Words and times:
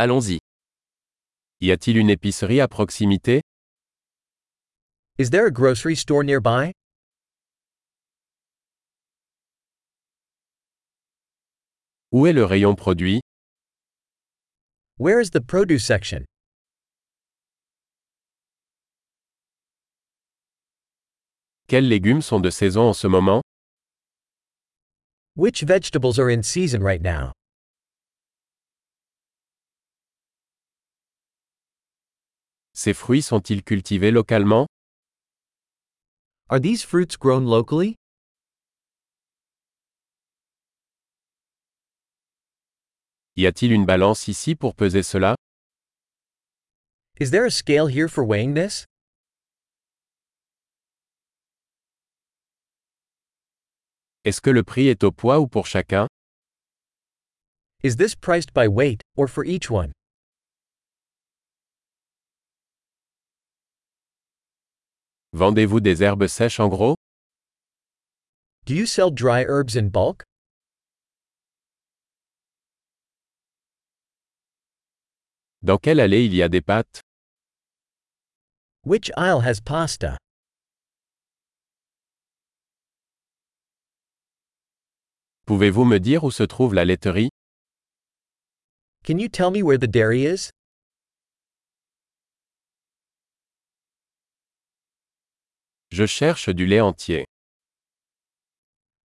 Allons-y. 0.00 0.38
Y 1.60 1.72
a-t-il 1.72 1.96
une 1.96 2.08
épicerie 2.08 2.60
à 2.60 2.68
proximité? 2.68 3.42
Is 5.18 5.30
there 5.30 5.46
a 5.46 5.50
grocery 5.50 5.96
store 5.96 6.22
nearby? 6.22 6.70
Où 12.12 12.26
est 12.28 12.32
le 12.32 12.44
rayon 12.44 12.76
produit? 12.76 13.20
Where 14.98 15.20
is 15.20 15.30
the 15.30 15.40
produce 15.40 15.84
section? 15.84 16.24
Quels 21.66 21.88
légumes 21.88 22.22
sont 22.22 22.40
de 22.40 22.50
saison 22.50 22.90
en 22.90 22.94
ce 22.94 23.08
moment? 23.08 23.42
Which 25.34 25.62
vegetables 25.62 26.20
are 26.20 26.30
in 26.30 26.44
season 26.44 26.84
right 26.84 27.02
now? 27.02 27.32
Ces 32.80 32.94
fruits 32.94 33.22
sont-ils 33.22 33.64
cultivés 33.64 34.12
localement? 34.12 34.68
Are 36.48 36.60
these 36.60 36.84
fruits 36.84 37.16
grown 37.16 37.44
locally? 37.44 37.96
Y 43.34 43.46
a-t-il 43.46 43.72
une 43.72 43.84
balance 43.84 44.28
ici 44.28 44.54
pour 44.54 44.76
peser 44.76 45.02
cela? 45.02 45.34
Is 47.18 47.32
there 47.32 47.44
a 47.44 47.50
scale 47.50 47.88
here 47.88 48.06
for 48.06 48.24
weighing 48.24 48.54
this? 48.54 48.84
Est-ce 54.24 54.40
que 54.40 54.50
le 54.50 54.62
prix 54.62 54.86
est 54.86 55.02
au 55.02 55.10
poids 55.10 55.40
ou 55.40 55.48
pour 55.48 55.66
chacun? 55.66 56.06
Is 57.82 57.96
this 57.96 58.14
priced 58.14 58.54
by 58.54 58.68
weight, 58.68 59.02
or 59.16 59.26
for 59.26 59.44
each 59.44 59.68
one? 59.68 59.90
Vendez-vous 65.34 65.80
des 65.80 66.02
herbes 66.02 66.26
sèches 66.26 66.58
en 66.58 66.68
gros? 66.68 66.94
Do 68.64 68.74
you 68.74 68.86
sell 68.86 69.10
dry 69.10 69.42
herbs 69.42 69.76
in 69.76 69.90
bulk? 69.90 70.24
Dans 75.62 75.76
quelle 75.76 76.00
allée 76.00 76.24
il 76.24 76.34
y 76.34 76.42
a 76.42 76.48
des 76.48 76.62
pâtes? 76.62 77.02
Which 78.84 79.10
aisle 79.18 79.40
has 79.40 79.60
pasta? 79.60 80.16
Pouvez-vous 85.46 85.84
me 85.84 85.98
dire 85.98 86.24
où 86.24 86.30
se 86.30 86.42
trouve 86.44 86.72
la 86.74 86.84
laiterie? 86.86 87.28
Can 89.04 89.18
you 89.18 89.28
tell 89.28 89.50
me 89.50 89.62
where 89.62 89.78
the 89.78 89.86
dairy 89.86 90.24
is? 90.24 90.50
Je 95.90 96.06
cherche 96.06 96.48
du 96.50 96.66
lait 96.66 96.80
entier. 96.80 97.24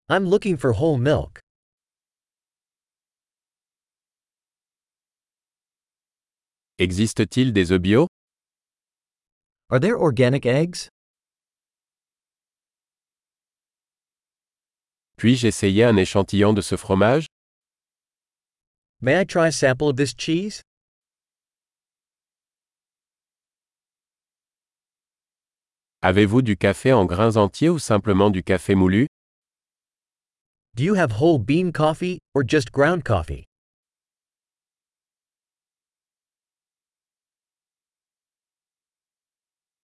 I'm 0.10 0.26
looking 0.26 0.58
for 0.58 0.74
whole 0.74 0.98
milk. 0.98 1.40
Existe-t-il 6.80 7.54
des 7.54 7.72
œufs 7.72 7.80
bio? 7.82 8.08
Are 9.70 9.80
there 9.80 9.96
organic 9.98 10.46
eggs? 10.46 10.90
Puis-je 15.18 15.48
essayer 15.48 15.86
un 15.86 15.96
échantillon 15.96 16.54
de 16.54 16.62
ce 16.62 16.76
fromage? 16.76 17.28
May 19.00 19.20
I 19.20 19.24
try 19.24 19.48
a 19.48 19.52
sample 19.52 19.88
of 19.88 19.96
this 19.96 20.14
cheese? 20.14 20.62
Avez-vous 26.06 26.42
du 26.42 26.58
café 26.58 26.92
en 26.92 27.06
grains 27.06 27.38
entiers 27.38 27.70
ou 27.70 27.80
simplement 27.80 28.30
du 28.30 28.44
café 28.44 28.76
moulu? 28.76 29.08
Do 30.76 30.84
you 30.84 30.96
have 30.96 31.14
whole 31.22 31.40
bean 31.40 31.72
coffee, 31.72 32.20
or 32.34 32.44
just 32.46 32.74
ground 32.74 33.06
coffee? 33.06 33.46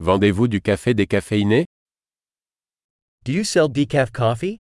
Vendez-vous 0.02 0.50
du 0.50 0.60
café 0.60 0.94
décaféiné? 0.94 1.66
Do 3.24 3.32
you 3.32 3.46
sell 3.46 3.70
decaf 3.70 4.12
coffee? 4.12 4.58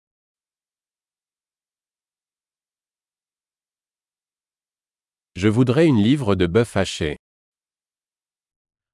Je 5.36 5.48
voudrais 5.48 5.86
une 5.86 6.02
livre 6.02 6.34
de 6.34 6.46
bœuf 6.46 6.76
haché. 6.76 7.16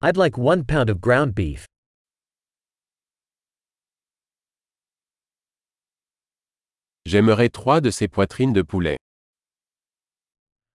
I'd 0.01 0.15
like 0.15 0.37
one 0.37 0.63
pound 0.63 0.89
of 0.89 1.01
ground 1.01 1.35
beef. 1.35 1.67
J'aimerais 7.13 7.49
trois 7.49 7.79
de 7.79 7.91
ces 7.91 8.07
poitrines 8.07 8.53
de 8.53 8.63
poulet. 8.63 8.97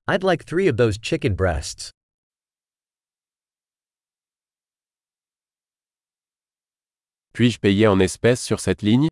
I'd 0.06 0.22
like 0.22 0.44
three 0.44 0.68
of 0.68 0.76
those 0.76 0.96
chicken 0.96 1.34
breasts. 1.34 1.90
Puis-je 7.32 7.58
payer 7.58 7.88
en 7.88 7.98
espèces 7.98 8.40
sur 8.40 8.60
cette 8.60 8.82
ligne? 8.82 9.08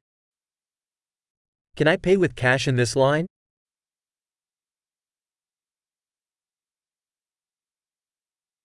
Can 1.77 1.89
I 1.89 1.97
pay 1.97 2.17
with 2.17 2.37
cash 2.37 2.69
in 2.69 2.77
this 2.77 2.95
line? 2.95 3.27